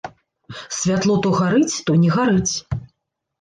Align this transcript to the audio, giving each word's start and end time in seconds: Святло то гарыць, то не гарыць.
Святло 0.77 1.15
то 1.25 1.33
гарыць, 1.41 1.75
то 1.91 1.99
не 2.05 2.09
гарыць. 2.17 2.55